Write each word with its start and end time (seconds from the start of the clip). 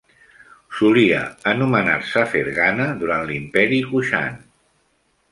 Solia 0.75 1.19
anomenar-se 1.51 2.23
'ferghana', 2.31 2.87
durant 3.01 3.27
l'imperi 3.33 3.83
Kushan. 3.91 4.41